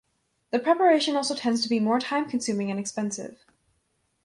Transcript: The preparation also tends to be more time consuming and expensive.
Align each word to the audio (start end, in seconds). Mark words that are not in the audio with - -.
The 0.49 0.57
preparation 0.57 1.15
also 1.15 1.35
tends 1.35 1.61
to 1.61 1.69
be 1.69 1.79
more 1.79 1.99
time 1.99 2.27
consuming 2.27 2.71
and 2.71 2.79
expensive. 2.79 3.45